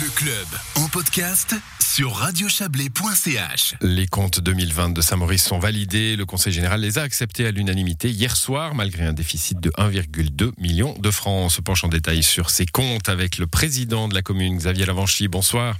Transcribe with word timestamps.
Le 0.00 0.10
club 0.16 0.46
en 0.76 0.88
podcast 0.88 1.54
sur 1.78 2.14
radiochablais.ch. 2.14 3.74
Les 3.82 4.06
comptes 4.06 4.40
2020 4.40 4.94
de 4.94 5.02
Saint-Maurice 5.02 5.44
sont 5.44 5.58
validés. 5.58 6.16
Le 6.16 6.24
Conseil 6.24 6.50
général 6.50 6.80
les 6.80 6.98
a 6.98 7.02
acceptés 7.02 7.44
à 7.46 7.50
l'unanimité 7.50 8.08
hier 8.08 8.34
soir, 8.34 8.74
malgré 8.74 9.04
un 9.04 9.12
déficit 9.12 9.60
de 9.60 9.68
1,2 9.72 10.52
million 10.58 10.94
de 10.98 11.10
francs. 11.10 11.44
On 11.44 11.48
se 11.50 11.60
penche 11.60 11.84
en 11.84 11.88
détail 11.88 12.22
sur 12.22 12.48
ces 12.48 12.64
comptes 12.64 13.10
avec 13.10 13.36
le 13.36 13.46
président 13.46 14.08
de 14.08 14.14
la 14.14 14.22
commune, 14.22 14.56
Xavier 14.56 14.86
Lavanchy. 14.86 15.28
Bonsoir. 15.28 15.76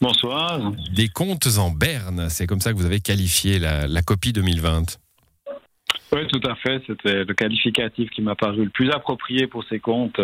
Bonsoir. 0.00 0.70
Des 0.94 1.08
comptes 1.08 1.48
en 1.58 1.72
berne, 1.72 2.28
c'est 2.30 2.46
comme 2.46 2.60
ça 2.60 2.72
que 2.72 2.76
vous 2.76 2.86
avez 2.86 3.00
qualifié 3.00 3.58
la, 3.58 3.88
la 3.88 4.02
copie 4.02 4.32
2020. 4.32 4.96
Oui, 6.12 6.20
tout 6.28 6.48
à 6.48 6.54
fait. 6.54 6.80
C'était 6.86 7.24
le 7.24 7.34
qualificatif 7.34 8.10
qui 8.10 8.22
m'a 8.22 8.36
paru 8.36 8.62
le 8.62 8.70
plus 8.70 8.92
approprié 8.92 9.48
pour 9.48 9.64
ces 9.68 9.80
comptes. 9.80 10.20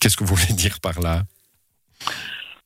Qu'est-ce 0.00 0.16
que 0.16 0.24
vous 0.24 0.34
voulez 0.34 0.54
dire 0.54 0.80
par 0.80 1.00
là? 1.00 1.22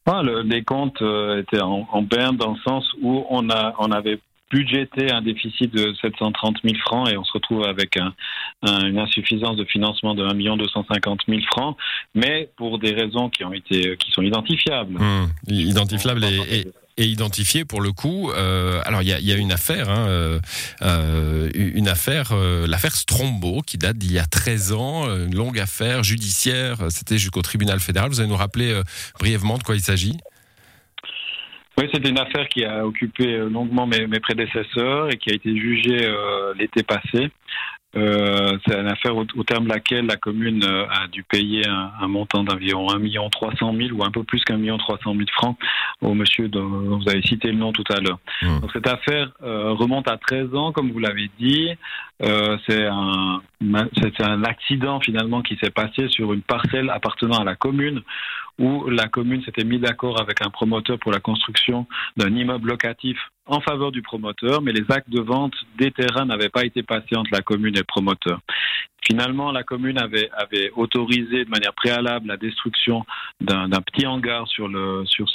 Ah, 0.06 0.22
le- 0.22 0.42
les 0.42 0.62
comptes 0.62 1.00
euh, 1.02 1.40
étaient 1.40 1.62
en, 1.62 1.88
en 1.90 2.02
dans 2.02 2.52
le 2.52 2.58
sens 2.66 2.84
où 3.00 3.24
on, 3.30 3.48
a, 3.50 3.74
on 3.78 3.90
avait 3.90 4.18
budgété 4.50 5.10
un 5.10 5.22
déficit 5.22 5.72
de 5.74 5.94
730 6.00 6.58
000 6.62 6.76
francs 6.86 7.08
et 7.10 7.16
on 7.16 7.24
se 7.24 7.32
retrouve 7.32 7.64
avec 7.64 7.96
un- 7.96 8.12
un- 8.62 8.86
une 8.86 8.98
insuffisance 8.98 9.56
de 9.56 9.64
financement 9.64 10.14
de 10.14 10.22
1 10.22 10.56
250 10.58 11.20
000 11.26 11.40
francs, 11.50 11.76
mais 12.14 12.50
pour 12.56 12.78
des 12.78 12.92
raisons 12.92 13.30
qui 13.30 13.44
ont 13.44 13.52
été 13.52 13.96
qui 13.96 14.10
sont 14.12 14.22
identifiables. 14.22 14.96
Hum, 15.00 15.28
Identifiable 15.48 16.24
et, 16.24 16.58
et- 16.58 16.66
et 16.96 17.04
identifié 17.04 17.64
pour 17.64 17.80
le 17.80 17.92
coup. 17.92 18.30
Euh, 18.30 18.80
alors 18.84 19.02
il 19.02 19.08
y 19.08 19.32
a, 19.32 19.36
une 19.36 19.52
affaire, 19.52 19.90
hein, 19.90 20.06
euh, 20.08 20.38
euh, 20.82 21.50
une 21.54 21.88
affaire, 21.88 22.34
l'affaire 22.66 22.94
Strombo 22.94 23.62
qui 23.62 23.78
date 23.78 23.96
d'il 23.96 24.12
y 24.12 24.18
a 24.18 24.24
13 24.24 24.72
ans, 24.72 25.04
une 25.04 25.34
longue 25.34 25.58
affaire 25.58 26.02
judiciaire. 26.02 26.76
C'était 26.90 27.18
jusqu'au 27.18 27.42
tribunal 27.42 27.80
fédéral. 27.80 28.10
Vous 28.10 28.20
allez 28.20 28.28
nous 28.28 28.36
rappeler 28.36 28.80
brièvement 29.18 29.58
de 29.58 29.62
quoi 29.62 29.74
il 29.74 29.80
s'agit? 29.80 30.16
Oui, 31.76 31.88
c'était 31.92 32.08
une 32.08 32.20
affaire 32.20 32.48
qui 32.48 32.64
a 32.64 32.86
occupé 32.86 33.36
longuement 33.38 33.86
mes, 33.86 34.20
prédécesseurs 34.20 35.10
et 35.10 35.16
qui 35.16 35.30
a 35.30 35.34
été 35.34 35.56
jugée 35.56 36.08
l'été 36.56 36.84
passé. 36.84 37.30
Euh, 37.96 38.58
c'est 38.66 38.74
une 38.74 38.88
affaire 38.88 39.16
au, 39.16 39.24
au 39.36 39.44
terme 39.44 39.64
de 39.64 39.68
laquelle 39.68 40.06
la 40.06 40.16
commune 40.16 40.64
euh, 40.64 40.84
a 40.86 41.06
dû 41.08 41.22
payer 41.22 41.66
un, 41.68 41.92
un 42.00 42.08
montant 42.08 42.42
d'environ 42.42 42.90
1 42.90 42.98
million 42.98 43.28
300 43.28 43.74
000 43.76 43.96
ou 43.96 44.04
un 44.04 44.10
peu 44.10 44.24
plus 44.24 44.42
qu'un 44.42 44.56
million 44.56 44.78
300 44.78 45.14
000 45.14 45.24
francs 45.32 45.56
au 46.00 46.14
monsieur 46.14 46.48
dont 46.48 46.98
vous 46.98 47.08
avez 47.08 47.22
cité 47.22 47.48
le 47.48 47.58
nom 47.58 47.72
tout 47.72 47.84
à 47.90 48.00
l'heure. 48.00 48.18
Mmh. 48.42 48.60
Donc 48.60 48.70
cette 48.72 48.88
affaire 48.88 49.30
euh, 49.42 49.72
remonte 49.72 50.08
à 50.08 50.16
13 50.16 50.54
ans, 50.54 50.72
comme 50.72 50.90
vous 50.90 50.98
l'avez 50.98 51.30
dit. 51.38 51.70
Euh, 52.22 52.56
c'est 52.68 52.84
un, 52.84 53.42
c'est 54.00 54.20
un 54.22 54.44
accident 54.44 55.00
finalement 55.00 55.42
qui 55.42 55.56
s'est 55.56 55.70
passé 55.70 56.08
sur 56.08 56.32
une 56.32 56.42
parcelle 56.42 56.90
appartenant 56.90 57.38
à 57.38 57.44
la 57.44 57.56
commune 57.56 58.02
où 58.58 58.88
la 58.88 59.08
commune 59.08 59.42
s'était 59.44 59.64
mis 59.64 59.78
d'accord 59.78 60.20
avec 60.20 60.44
un 60.44 60.50
promoteur 60.50 60.98
pour 60.98 61.12
la 61.12 61.20
construction 61.20 61.86
d'un 62.16 62.34
immeuble 62.34 62.68
locatif 62.68 63.18
en 63.46 63.60
faveur 63.60 63.92
du 63.92 64.00
promoteur, 64.00 64.62
mais 64.62 64.72
les 64.72 64.84
actes 64.90 65.10
de 65.10 65.20
vente 65.20 65.54
des 65.76 65.90
terrains 65.90 66.24
n'avaient 66.24 66.48
pas 66.48 66.64
été 66.64 66.82
passés 66.82 67.16
entre 67.16 67.30
la 67.32 67.42
commune 67.42 67.74
et 67.74 67.80
le 67.80 67.84
promoteur. 67.84 68.40
Finalement, 69.06 69.52
la 69.52 69.64
commune 69.64 69.98
avait, 69.98 70.30
autorisé 70.76 71.44
de 71.44 71.50
manière 71.50 71.74
préalable 71.74 72.26
la 72.26 72.38
destruction 72.38 73.04
d'un 73.40 73.68
petit 73.82 74.06
hangar 74.06 74.48
sur, 74.48 74.70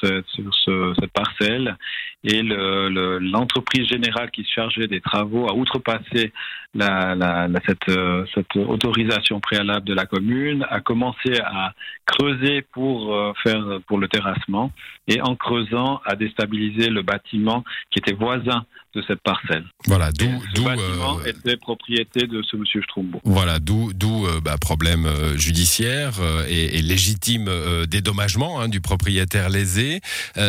cette 0.01 1.13
parcelle 1.13 1.77
et 2.23 2.41
le- 2.41 2.89
le- 2.89 3.19
l'entreprise 3.19 3.87
générale 3.87 4.29
qui 4.31 4.43
se 4.43 4.51
chargeait 4.51 4.87
des 4.87 4.99
travaux 5.01 5.47
a 5.49 5.53
outrepassé 5.55 6.33
la, 6.75 7.15
la- 7.15 7.47
la- 7.47 7.59
cette, 7.65 7.87
euh, 7.89 8.25
cette 8.35 8.55
autorisation 8.55 9.39
préalable 9.39 9.85
de 9.85 9.93
la 9.93 10.05
commune, 10.05 10.65
a 10.69 10.81
commencé 10.81 11.39
à 11.43 11.73
creuser 12.05 12.61
pour 12.73 13.13
euh, 13.15 13.31
faire 13.43 13.63
pour 13.87 13.97
le 13.97 14.07
terrassement 14.07 14.71
et 15.07 15.21
en 15.21 15.35
creusant 15.35 16.01
a 16.05 16.15
déstabilisé 16.15 16.89
le 16.89 17.01
bâtiment 17.01 17.63
qui 17.89 17.99
était 17.99 18.13
voisin 18.13 18.65
de 18.95 19.03
cette 19.07 19.21
parcelle. 19.21 19.65
Voilà, 19.85 20.11
d'où, 20.11 20.25
ce 20.55 20.61
bâtiment 20.61 21.19
euh, 21.19 21.29
était 21.29 21.57
propriété 21.57 22.25
de 22.27 22.41
ce 22.41 22.57
monsieur 22.57 22.81
Strombo. 22.81 23.21
voilà, 23.23 23.59
d'où, 23.59 23.93
d'où 23.93 24.25
bah, 24.43 24.57
problème 24.59 25.07
judiciaire 25.35 26.13
et, 26.49 26.77
et 26.77 26.81
légitime 26.81 27.49
dédommagement 27.87 28.59
hein, 28.59 28.67
du 28.67 28.81
propriétaire 28.81 29.49
lésé. 29.49 30.01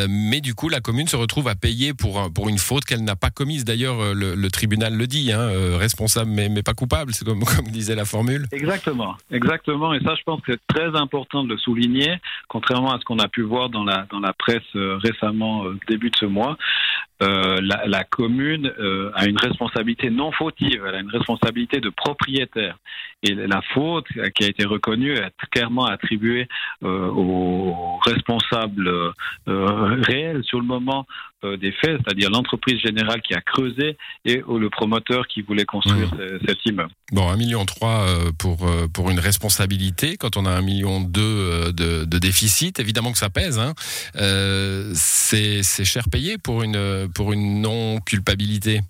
Mais 0.09 0.41
du 0.41 0.55
coup, 0.55 0.69
la 0.71 0.81
commune 0.81 1.07
se 1.07 1.17
retrouve 1.17 1.49
à 1.49 1.55
payer 1.61 1.95
pour 1.95 2.31
pour 2.33 2.49
une 2.49 2.59
faute 2.59 2.85
qu'elle 2.85 3.05
n'a 3.05 3.17
pas 3.17 3.31
commise. 3.31 3.65
D'ailleurs, 3.65 4.01
euh, 4.01 4.15
le, 4.15 4.51
tribunal 4.51 4.95
le 4.97 5.07
dit, 5.07 5.33
hein, 5.33 5.41
euh, 5.41 5.77
responsable 5.77 6.31
mais, 6.31 6.49
mais 6.49 6.63
pas 6.63 6.75
coupable. 6.75 7.13
C'est 7.13 7.25
comme 7.25 7.45
comme 7.57 7.67
disait 7.69 7.95
la 7.95 8.05
formule. 8.05 8.47
Exactement, 8.53 9.17
exactement. 9.31 9.95
Et 9.95 10.01
ça, 10.01 10.15
je 10.15 10.23
pense 10.25 10.41
que 10.43 10.53
c'est 10.53 10.67
très 10.67 10.97
important 10.99 11.45
de 11.45 11.51
le 11.51 11.59
souligner, 11.59 12.17
contrairement 12.49 12.93
à 12.93 12.99
ce 12.99 13.05
qu'on 13.05 13.19
a 13.19 13.29
pu 13.29 13.43
voir 13.43 13.69
dans 13.69 13.85
la 13.85 14.07
dans 14.11 14.21
la 14.21 14.33
presse 14.33 14.63
euh, 14.77 14.97
récemment, 14.99 15.65
début 15.89 16.11
de 16.11 16.17
ce 16.17 16.27
mois. 16.27 16.57
La, 17.21 18.05
commune 18.05 18.73
a 19.15 19.27
une 19.27 19.39
responsabilité 19.39 20.09
non 20.09 20.33
fautive, 20.33 20.83
elle 20.87 20.95
a 20.95 21.01
une 21.01 21.11
responsabilité 21.11 21.79
de 21.79 21.91
propriétaire. 21.91 22.79
Et 23.23 23.35
la 23.35 23.61
faute 23.75 24.07
qui 24.35 24.45
a 24.45 24.49
été 24.49 24.65
reconnue 24.65 25.13
est 25.13 25.31
clairement 25.51 25.85
attribuée 25.85 26.49
aux 26.83 27.99
responsables 28.07 29.13
réels 29.47 30.43
sur 30.45 30.61
le 30.61 30.67
moment 30.67 31.07
des 31.57 31.73
faits, 31.73 31.99
c'est-à-dire 32.05 32.29
l'entreprise 32.31 32.79
générale 32.81 33.23
qui 33.23 33.35
a 33.35 33.41
creusé 33.41 33.97
et 34.25 34.43
le 34.47 34.69
promoteur 34.69 35.27
qui 35.27 35.41
voulait 35.43 35.65
construire 35.65 36.11
ce- 36.11 36.39
cet 36.47 36.59
immeuble. 36.67 36.91
Bon, 37.13 37.29
un 37.29 37.37
million 37.37 37.65
trois 37.65 38.07
euh, 38.09 38.31
pour 38.39 38.69
euh, 38.69 38.89
pour 38.89 39.11
une 39.11 39.19
responsabilité 39.21 40.17
quand 40.17 40.37
on 40.37 40.45
a 40.47 40.51
un 40.51 40.63
million 40.63 41.01
deux 41.01 41.21
euh, 41.23 41.73
de, 41.73 42.05
de 42.05 42.19
déficit, 42.19 42.79
évidemment 42.79 43.13
que 43.13 43.19
ça 43.19 43.31
pèse. 43.31 43.59
Hein. 43.59 43.75
Euh, 44.17 44.91
c'est 44.95 45.63
cher 45.85 46.05
payé 46.11 46.37
pour 46.39 46.63
une 46.63 47.09
pour 47.15 47.33
une 47.33 47.61
non 47.63 48.01
culpabilité. 48.01 48.81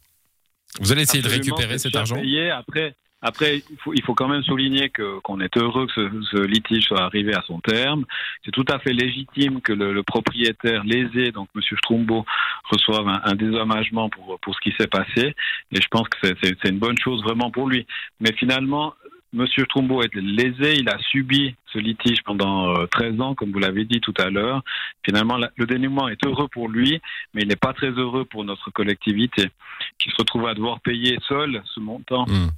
Vous 0.81 0.93
allez 0.93 1.03
essayer 1.03 1.22
de 1.22 1.28
récupérer 1.28 1.78
cet 1.78 1.93
cher 1.93 2.00
argent? 2.00 2.21
payé. 2.21 2.50
Après, 2.50 2.94
après 3.23 3.59
il, 3.71 3.77
faut, 3.79 3.93
il 3.95 4.03
faut 4.03 4.15
quand 4.15 4.29
même 4.29 4.43
souligner 4.43 4.89
que 4.91 5.19
qu'on 5.21 5.41
est 5.41 5.57
heureux 5.57 5.87
que 5.87 5.93
ce, 5.93 6.23
ce 6.31 6.37
litige 6.43 6.85
soit 6.85 7.03
arrivé 7.03 7.35
à 7.35 7.43
son 7.47 7.61
terme. 7.61 8.05
C'est 8.45 8.51
tout 8.51 8.65
à 8.69 8.79
fait 8.79 8.93
légitime 8.93 9.61
que 9.61 9.73
le, 9.73 9.93
le 9.93 10.03
propriétaire 10.03 10.85
lésé, 10.85 11.33
donc 11.33 11.49
Monsieur 11.55 11.77
Strumbo, 11.77 12.25
reçoive 12.71 13.09
un, 13.09 13.21
un 13.25 13.35
dédommagement 13.35 14.09
pour 14.09 14.39
pour 14.41 14.55
ce 14.55 14.61
qui 14.61 14.73
s'est 14.79 14.87
passé. 14.87 15.35
Et 15.73 15.81
je 15.81 15.89
pense 15.91 16.09
que 16.09 16.17
c'est- 16.43 16.69
une 16.69 16.79
bonne 16.79 16.99
chose 16.99 17.23
vraiment 17.23 17.51
pour 17.51 17.69
lui. 17.69 17.87
Mais 18.21 18.33
finalement. 18.35 18.95
Monsieur 19.33 19.63
Strumbo 19.67 20.03
est 20.03 20.13
lésé, 20.17 20.75
il 20.81 20.89
a 20.89 20.99
subi 20.99 21.55
ce 21.73 21.79
litige 21.79 22.21
pendant 22.25 22.75
euh, 22.77 22.87
13 22.87 23.21
ans, 23.21 23.37
comme 23.37 23.53
vous 23.53 23.61
l'avez 23.61 23.85
dit 23.85 24.01
tout 24.01 24.13
à 24.19 24.29
l'heure. 24.29 24.61
Finalement, 25.07 25.39
le 25.57 25.67
dénouement 25.67 26.09
est 26.09 26.27
heureux 26.27 26.49
pour 26.49 26.69
lui, 26.69 27.01
mais 27.33 27.43
il 27.43 27.47
n'est 27.49 27.55
pas 27.55 27.73
très 27.73 27.91
heureux 27.93 28.25
pour 28.25 28.43
notre 28.45 28.73
collectivité, 28.73 29.47
qui 30.01 30.11
se 30.11 30.17
retrouve 30.19 30.49
à 30.49 30.55
devoir 30.55 30.81
payer 30.81 31.17
seul 31.29 31.63
ce 31.65 31.79
montant 31.79 32.25
Hmm. 32.27 32.49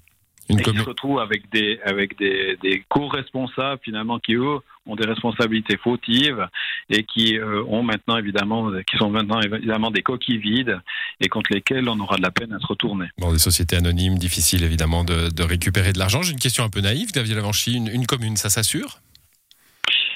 Une 0.48 0.60
et 0.60 0.62
commune. 0.62 0.82
se 0.82 0.88
retrouve 0.88 1.20
avec 1.20 1.50
des 1.52 1.78
avec 1.84 2.18
des, 2.18 2.56
des 2.62 2.84
co-responsables 2.88 3.80
finalement 3.82 4.18
qui 4.18 4.34
eux 4.34 4.58
ont 4.86 4.96
des 4.96 5.06
responsabilités 5.06 5.76
fautives 5.76 6.46
et 6.90 7.04
qui 7.04 7.38
euh, 7.38 7.62
ont 7.68 7.82
maintenant 7.82 8.16
évidemment 8.16 8.70
qui 8.86 8.96
sont 8.96 9.10
maintenant 9.10 9.40
évidemment 9.40 9.90
des 9.90 10.02
coquilles 10.02 10.38
vides 10.38 10.78
et 11.20 11.28
contre 11.28 11.52
lesquelles 11.52 11.88
on 11.88 11.98
aura 12.00 12.16
de 12.16 12.22
la 12.22 12.30
peine 12.32 12.52
à 12.52 12.58
se 12.58 12.66
retourner. 12.66 13.06
Bon, 13.18 13.32
des 13.32 13.38
sociétés 13.38 13.76
anonymes, 13.76 14.18
difficile 14.18 14.64
évidemment 14.64 15.04
de, 15.04 15.30
de 15.30 15.42
récupérer 15.42 15.92
de 15.92 15.98
l'argent. 15.98 16.22
J'ai 16.22 16.32
une 16.32 16.40
question 16.40 16.64
un 16.64 16.70
peu 16.70 16.80
naïve, 16.80 17.12
Xavier 17.12 17.34
Lavanchy. 17.34 17.74
Une, 17.74 17.88
une 17.88 18.06
commune, 18.06 18.36
ça 18.36 18.50
s'assure? 18.50 18.98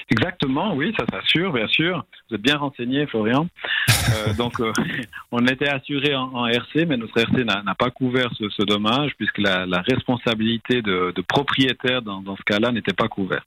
Exactement, 0.09 0.73
oui, 0.73 0.93
ça 0.97 1.05
s'assure, 1.11 1.51
bien 1.51 1.67
sûr. 1.67 2.05
Vous 2.29 2.35
êtes 2.35 2.41
bien 2.41 2.57
renseigné, 2.57 3.05
Florian. 3.07 3.47
Euh, 3.89 4.33
donc, 4.37 4.59
euh, 4.61 4.71
on 5.31 5.45
était 5.47 5.67
assuré 5.67 6.15
en, 6.15 6.33
en 6.33 6.47
RC, 6.47 6.85
mais 6.85 6.95
notre 6.95 7.19
RC 7.19 7.43
n'a 7.43 7.61
n'a 7.61 7.75
pas 7.75 7.91
couvert 7.91 8.29
ce, 8.37 8.47
ce 8.49 8.63
dommage 8.63 9.11
puisque 9.17 9.39
la, 9.39 9.65
la 9.65 9.81
responsabilité 9.81 10.81
de, 10.81 11.11
de 11.13 11.21
propriétaire 11.21 12.01
dans, 12.01 12.21
dans 12.21 12.37
ce 12.37 12.43
cas-là 12.43 12.71
n'était 12.71 12.93
pas 12.93 13.09
couverte. 13.09 13.45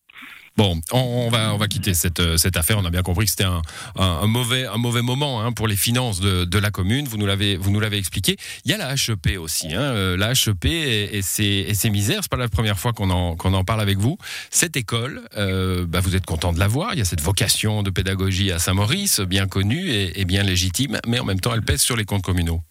Bon, 0.56 0.78
on, 0.92 1.30
va 1.30 1.54
on 1.54 1.56
va 1.56 1.68
quitter 1.68 1.94
cette 1.94 2.20
euh, 2.20 2.36
cette 2.36 2.56
affaire. 2.56 2.76
On 2.78 2.84
a 2.84 2.90
bien 2.90 3.02
compris 3.02 3.24
que 3.24 3.30
c'était 3.30 3.44
un, 3.44 3.62
un, 3.96 4.26
mauvais 4.26 4.66
un 4.66 4.76
mauvais 4.76 5.00
moment 5.00 5.40
hein, 5.40 5.52
pour 5.52 5.68
les 5.68 5.76
finances 5.76 6.20
de, 6.20 6.44
de 6.44 6.58
la 6.58 6.70
commune. 6.70 7.06
Vous 7.08 7.16
nous 7.16 7.26
l'avez 7.26 7.96
expliqué. 7.96 8.36
Il 8.64 8.70
y 8.70 8.74
a 8.74 8.76
la 8.76 8.92
HEP 8.92 9.38
aussi. 9.38 9.72
Hein, 9.72 9.80
euh, 9.80 10.16
la 10.16 10.32
HEP 10.32 10.66
et, 10.66 11.22
ses 11.22 11.64
et 11.68 11.74
ses 11.74 11.88
misères. 11.88 12.20
C'est 12.22 12.30
pas 12.30 12.36
la 12.36 12.48
première 12.48 12.78
fois 12.78 12.92
qu'on 12.92 13.10
en 13.10 13.36
en 13.38 13.64
parle 13.64 13.80
avec 13.80 13.98
vous. 13.98 14.18
Cette 14.50 14.76
école, 14.76 15.22
euh, 15.36 15.86
bah, 15.86 16.00
vous 16.00 16.14
êtes 16.14 16.26
content 16.26 16.52
de 16.52 16.58
la 16.58 16.68
voir. 16.68 16.92
Il 16.92 16.98
y 16.98 17.02
a 17.02 17.06
cette 17.06 17.22
vocation 17.22 17.82
de 17.82 17.90
pédagogie 17.90 18.52
à 18.52 18.58
Saint-Maurice, 18.58 19.20
bien 19.20 19.46
connue 19.46 19.90
et 19.90 20.24
bien 20.24 20.42
légitime, 20.42 20.98
mais 21.06 21.20
en 21.20 21.24
même 21.24 21.40
temps, 21.40 21.54
elle 21.54 21.62
pèse 21.62 21.80
sur 21.80 21.96
les 21.96 22.04
comptes 22.04 22.22
communaux. 22.22 22.62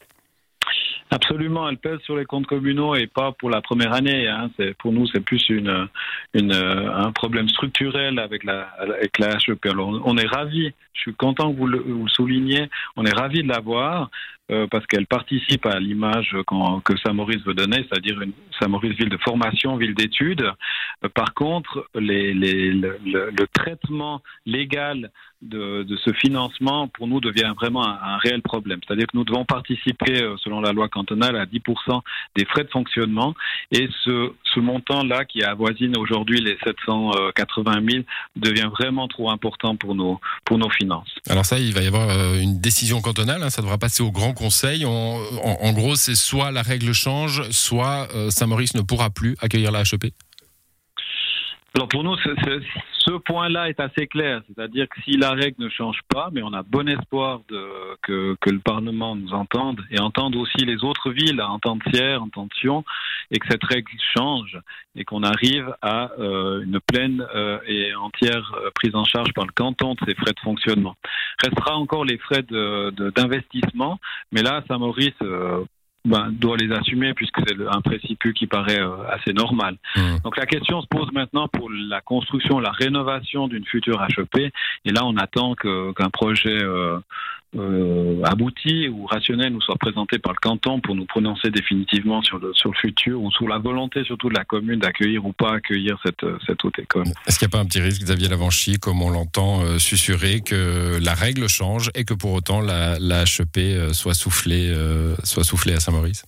Absolument, 1.11 1.67
elle 1.67 1.77
pèse 1.77 1.99
sur 2.01 2.15
les 2.15 2.25
comptes 2.25 2.45
communaux 2.45 2.93
et 2.95 3.07
pas 3.07 3.31
pour 3.31 3.49
la 3.49 3.61
première 3.61 3.93
année. 3.93 4.27
Hein. 4.27 4.51
Pour 4.77 4.91
nous, 4.91 5.07
c'est 5.07 5.21
plus 5.21 5.49
une, 5.49 5.87
une, 6.35 6.53
un 6.53 7.11
problème 7.11 7.49
structurel 7.49 8.19
avec 8.19 8.43
la, 8.43 8.67
avec 8.77 9.17
la 9.17 9.37
HEP. 9.37 9.65
Alors, 9.65 10.01
on 10.05 10.17
est 10.17 10.27
ravis, 10.27 10.71
je 10.93 11.01
suis 11.01 11.15
content 11.15 11.51
que 11.51 11.57
vous 11.57 11.67
le, 11.67 11.79
vous 11.79 12.03
le 12.03 12.09
souligniez, 12.09 12.69
on 12.95 13.05
est 13.05 13.17
ravis 13.17 13.41
de 13.41 13.47
l'avoir. 13.47 14.09
Euh, 14.51 14.65
parce 14.65 14.87
qu'elle 14.87 15.05
participe 15.05 15.67
à 15.67 15.79
l'image 15.79 16.35
que 16.83 16.97
Saint-Maurice 17.05 17.43
veut 17.45 17.53
donner, 17.53 17.85
c'est-à-dire 17.87 18.19
une 18.19 18.33
Saint-Maurice 18.59 18.97
ville 18.97 19.09
de 19.09 19.17
formation, 19.17 19.77
ville 19.77 19.93
d'études. 19.93 20.51
Euh, 21.03 21.09
par 21.09 21.35
contre, 21.35 21.87
les, 21.93 22.33
les, 22.33 22.71
le, 22.71 22.97
le, 23.05 23.47
traitement 23.53 24.23
légal 24.47 25.11
de, 25.43 25.83
de, 25.83 25.95
ce 25.97 26.11
financement, 26.13 26.87
pour 26.87 27.07
nous, 27.07 27.21
devient 27.21 27.53
vraiment 27.55 27.85
un, 27.85 27.99
un 28.01 28.17
réel 28.17 28.41
problème. 28.41 28.79
C'est-à-dire 28.87 29.05
que 29.05 29.15
nous 29.15 29.23
devons 29.23 29.45
participer, 29.45 30.23
euh, 30.23 30.35
selon 30.37 30.61
la 30.61 30.71
loi 30.71 30.89
cantonale, 30.99 31.35
à 31.37 31.45
10% 31.45 32.01
des 32.35 32.45
frais 32.45 32.63
de 32.63 32.69
fonctionnement. 32.69 33.33
Et 33.71 33.87
ce, 34.03 34.31
montant-là, 34.59 35.23
qui 35.23 35.41
avoisine 35.41 35.95
aujourd'hui 35.97 36.41
les 36.41 36.57
780 36.65 37.71
000, 37.89 38.03
devient 38.35 38.69
vraiment 38.77 39.07
trop 39.07 39.31
important 39.31 39.77
pour 39.77 39.95
nos, 39.95 40.19
pour 40.43 40.57
nos 40.57 40.69
finances. 40.69 41.07
Alors 41.29 41.45
ça, 41.45 41.59
il 41.59 41.73
va 41.73 41.81
y 41.81 41.87
avoir 41.87 42.09
une 42.35 42.59
décision 42.59 42.99
cantonale, 42.99 43.41
hein, 43.41 43.49
ça 43.49 43.61
devra 43.61 43.77
passer 43.77 44.03
au 44.03 44.11
Grand 44.11 44.33
conseil. 44.33 44.85
en, 44.85 45.73
gros, 45.73 45.95
c'est 45.95 46.15
soit 46.15 46.51
la 46.51 46.61
règle 46.61 46.93
change, 46.93 47.49
soit 47.51 48.09
euh, 48.15 48.29
Saint-Maurice 48.31 48.75
ne 48.75 48.81
pourra 48.81 49.09
plus 49.09 49.37
accueillir 49.39 49.71
la 49.71 49.81
HEP 49.81 50.13
alors 51.75 51.87
pour 51.87 52.03
nous, 52.03 52.15
ce 52.17 53.17
point-là 53.17 53.69
est 53.69 53.79
assez 53.79 54.07
clair, 54.07 54.41
c'est-à-dire 54.47 54.87
que 54.89 55.01
si 55.01 55.11
la 55.11 55.31
règle 55.31 55.63
ne 55.63 55.69
change 55.69 55.99
pas, 56.09 56.29
mais 56.31 56.41
on 56.41 56.53
a 56.53 56.63
bon 56.63 56.87
espoir 56.89 57.41
de, 57.47 57.95
que, 58.01 58.35
que, 58.41 58.49
le 58.49 58.59
Parlement 58.59 59.15
nous 59.15 59.33
entende 59.33 59.79
et 59.91 59.99
entende 59.99 60.35
aussi 60.35 60.65
les 60.65 60.83
autres 60.83 61.11
villes 61.11 61.39
à 61.39 61.49
entendre 61.49 61.83
tiers, 61.91 62.21
entendre 62.21 62.49
Sion, 62.59 62.83
et 63.31 63.37
que 63.37 63.47
cette 63.49 63.63
règle 63.63 63.91
change 64.17 64.57
et 64.95 65.05
qu'on 65.05 65.23
arrive 65.23 65.73
à 65.81 66.11
euh, 66.19 66.63
une 66.63 66.79
pleine 66.79 67.25
euh, 67.35 67.59
et 67.67 67.93
entière 67.95 68.51
euh, 68.55 68.71
prise 68.73 68.95
en 68.95 69.05
charge 69.05 69.31
par 69.33 69.45
le 69.45 69.51
canton 69.51 69.93
de 69.93 69.99
ces 70.07 70.15
frais 70.15 70.33
de 70.33 70.39
fonctionnement. 70.41 70.95
Restera 71.43 71.77
encore 71.77 72.03
les 72.03 72.17
frais 72.17 72.43
d'investissement, 72.43 73.93
de, 73.93 73.99
mais 74.31 74.41
là, 74.41 74.63
Saint-Maurice 74.67 75.13
ben, 76.05 76.29
doit 76.31 76.57
les 76.57 76.71
assumer 76.71 77.13
puisque 77.13 77.39
c'est 77.45 77.55
un 77.67 77.81
préciput 77.81 78.33
qui 78.33 78.47
paraît 78.47 78.79
euh, 78.79 79.03
assez 79.09 79.33
normal. 79.33 79.75
Mmh. 79.95 80.17
Donc 80.23 80.37
la 80.37 80.45
question 80.45 80.81
se 80.81 80.87
pose 80.87 81.11
maintenant 81.11 81.47
pour 81.47 81.69
la 81.69 82.01
construction, 82.01 82.59
la 82.59 82.71
rénovation 82.71 83.47
d'une 83.47 83.65
future 83.65 84.01
HEP. 84.03 84.51
Et 84.85 84.91
là, 84.91 85.05
on 85.05 85.17
attend 85.17 85.55
qu'un 85.55 86.09
projet 86.09 86.57
euh, 86.63 86.99
euh, 87.57 88.21
abouti 88.23 88.87
ou 88.89 89.05
rationnel 89.05 89.53
nous 89.53 89.61
soit 89.61 89.77
présenté 89.77 90.19
par 90.19 90.33
le 90.33 90.37
canton 90.39 90.79
pour 90.79 90.95
nous 90.95 91.05
prononcer 91.05 91.49
définitivement 91.49 92.21
sur 92.21 92.37
le, 92.37 92.53
sur 92.53 92.69
le 92.69 92.75
futur 92.75 93.21
ou 93.21 93.31
sur 93.31 93.47
la 93.47 93.57
volonté 93.57 94.03
surtout 94.03 94.29
de 94.29 94.35
la 94.35 94.45
commune 94.45 94.79
d'accueillir 94.79 95.25
ou 95.25 95.33
pas 95.33 95.55
accueillir 95.55 95.97
cette, 96.05 96.25
cette 96.45 96.63
haute 96.63 96.77
école. 96.77 97.07
Est-ce 97.27 97.39
qu'il 97.39 97.47
n'y 97.47 97.51
a 97.51 97.57
pas 97.57 97.63
un 97.63 97.65
petit 97.65 97.81
risque, 97.81 98.01
Xavier 98.03 98.27
Lavanchy, 98.27 98.77
comme 98.77 99.01
on 99.01 99.09
l'entend 99.09 99.61
euh, 99.61 99.79
susurrer, 99.79 100.41
que 100.41 100.99
la 101.03 101.13
règle 101.13 101.47
change 101.47 101.89
et 101.95 102.03
que 102.03 102.13
pour 102.13 102.33
autant 102.33 102.61
la, 102.61 102.99
la 102.99 103.23
HEP 103.23 103.57
euh, 103.57 103.93
soit 103.93 104.13
soufflée, 104.13 104.69
euh, 104.69 105.15
soit 105.23 105.43
soufflée 105.43 105.73
à 105.73 105.79
Saint-Maurice? 105.79 106.25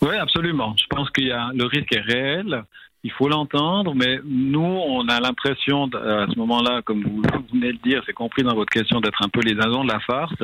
Oui, 0.00 0.16
absolument. 0.16 0.74
Je 0.76 0.86
pense 0.88 1.08
qu'il 1.10 1.28
y 1.28 1.32
a 1.32 1.50
le 1.54 1.64
risque 1.64 1.92
est 1.94 2.00
réel 2.00 2.64
il 3.04 3.10
faut 3.10 3.28
l'entendre, 3.28 3.94
mais 3.94 4.20
nous, 4.24 4.60
on 4.60 5.08
a 5.08 5.18
l'impression, 5.18 5.84
à 5.86 6.26
ce 6.30 6.38
moment-là, 6.38 6.82
comme 6.82 7.02
vous 7.02 7.22
venez 7.52 7.72
de 7.72 7.78
dire, 7.78 8.02
c'est 8.06 8.12
compris 8.12 8.44
dans 8.44 8.54
votre 8.54 8.70
question, 8.70 9.00
d'être 9.00 9.22
un 9.22 9.28
peu 9.28 9.40
les 9.40 9.58
agents 9.60 9.82
de 9.82 9.92
la 9.92 9.98
farce. 10.00 10.34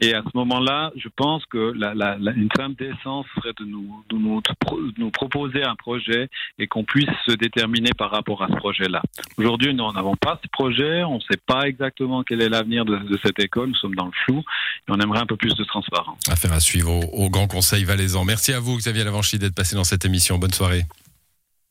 Et 0.00 0.12
à 0.12 0.22
ce 0.22 0.36
moment-là, 0.36 0.92
je 0.96 1.08
pense 1.14 1.44
que 1.46 1.72
la, 1.76 1.94
la, 1.94 2.16
une 2.32 2.48
femme 2.56 2.74
d'essence 2.74 3.26
serait 3.36 3.52
de 3.60 3.64
nous, 3.64 4.02
de 4.08 4.16
nous, 4.16 4.40
de 4.40 4.98
nous 4.98 5.10
proposer 5.10 5.62
un 5.62 5.76
projet 5.76 6.28
et 6.58 6.66
qu'on 6.66 6.82
puisse 6.82 7.08
se 7.26 7.32
déterminer 7.32 7.90
par 7.96 8.10
rapport 8.10 8.42
à 8.42 8.48
ce 8.48 8.56
projet-là. 8.56 9.00
Aujourd'hui, 9.38 9.72
nous 9.72 9.92
n'avons 9.92 10.16
pas 10.16 10.40
ce 10.42 10.48
projet, 10.48 11.04
on 11.04 11.16
ne 11.16 11.20
sait 11.20 11.40
pas 11.46 11.68
exactement 11.68 12.24
quel 12.24 12.42
est 12.42 12.48
l'avenir 12.48 12.84
de, 12.84 12.98
cette 13.24 13.38
école, 13.38 13.68
nous 13.68 13.76
sommes 13.76 13.94
dans 13.94 14.06
le 14.06 14.12
flou 14.24 14.38
et 14.40 14.90
on 14.90 14.98
aimerait 14.98 15.20
un 15.20 15.26
peu 15.26 15.36
plus 15.36 15.54
de 15.54 15.64
transparence. 15.64 16.18
Affaire 16.28 16.52
à 16.52 16.60
suivre 16.60 16.90
au, 16.90 17.26
au 17.26 17.30
Grand 17.30 17.46
Conseil 17.46 17.84
valaisan. 17.84 18.24
Merci 18.24 18.52
à 18.52 18.58
vous, 18.58 18.76
Xavier 18.76 19.04
Lavanchy, 19.04 19.38
d'être 19.38 19.54
passé 19.54 19.76
dans 19.76 19.84
cette 19.84 20.04
émission. 20.04 20.38
Bonne 20.38 20.52
soirée. 20.52 20.82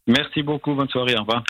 Merci 0.07 0.43
beaucoup, 0.43 0.73
bonne 0.73 0.89
soirée, 0.89 1.15
au 1.15 1.21
revoir. 1.21 1.43